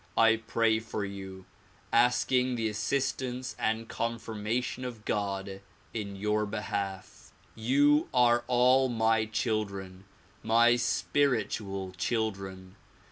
I 0.17 0.37
pray 0.37 0.79
for 0.79 1.05
you, 1.05 1.45
asking 1.93 2.55
the 2.55 2.67
assistance 2.67 3.55
and 3.59 3.87
confirmation 3.87 4.83
of 4.83 5.05
God 5.05 5.61
in 5.93 6.15
your 6.15 6.47
behalf. 6.47 7.29
You 7.53 8.09
are 8.11 8.43
all 8.47 8.89
my 8.89 9.25
children, 9.25 10.05
my 10.41 10.75
spiritual 10.75 11.91
children. 11.91 12.77